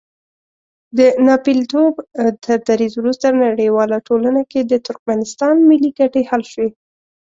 [0.97, 1.93] د ناپېیلتوب
[2.45, 6.69] تر دریځ وروسته نړیواله ټولنه کې د ترکمنستان ملي ګټې حل شوې.